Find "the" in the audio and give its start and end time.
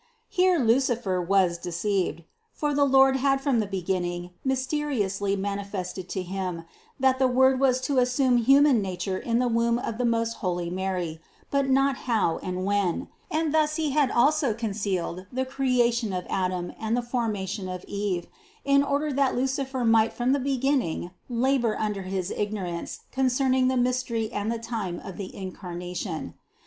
2.73-2.85, 3.59-3.67, 7.19-7.27, 9.37-9.47, 9.99-10.03, 15.31-15.45, 16.97-17.03, 20.31-20.39, 23.67-23.77, 24.51-24.57, 25.17-25.35